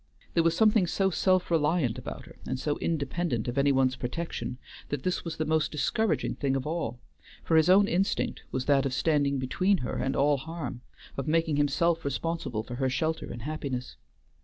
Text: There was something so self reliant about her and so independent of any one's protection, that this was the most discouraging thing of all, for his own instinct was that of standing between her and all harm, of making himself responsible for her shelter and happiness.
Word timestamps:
There 0.33 0.41
was 0.41 0.57
something 0.57 0.87
so 0.87 1.11
self 1.11 1.51
reliant 1.51 1.99
about 1.99 2.25
her 2.25 2.37
and 2.47 2.59
so 2.59 2.79
independent 2.79 3.47
of 3.47 3.55
any 3.55 3.71
one's 3.71 3.95
protection, 3.95 4.57
that 4.89 5.03
this 5.03 5.23
was 5.23 5.37
the 5.37 5.45
most 5.45 5.71
discouraging 5.71 6.33
thing 6.33 6.55
of 6.55 6.65
all, 6.65 6.99
for 7.43 7.55
his 7.55 7.69
own 7.69 7.87
instinct 7.87 8.41
was 8.51 8.65
that 8.65 8.87
of 8.87 8.95
standing 8.95 9.37
between 9.37 9.77
her 9.85 9.97
and 9.97 10.15
all 10.15 10.37
harm, 10.37 10.81
of 11.17 11.27
making 11.27 11.57
himself 11.57 12.03
responsible 12.03 12.63
for 12.63 12.77
her 12.77 12.89
shelter 12.89 13.31
and 13.31 13.43
happiness. 13.43 13.95